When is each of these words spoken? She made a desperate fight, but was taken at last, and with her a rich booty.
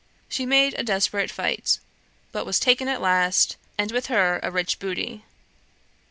She 0.27 0.47
made 0.47 0.73
a 0.73 0.83
desperate 0.83 1.29
fight, 1.29 1.77
but 2.31 2.43
was 2.43 2.59
taken 2.59 2.87
at 2.87 3.01
last, 3.03 3.55
and 3.77 3.91
with 3.91 4.07
her 4.07 4.39
a 4.41 4.49
rich 4.49 4.79
booty. 4.79 5.25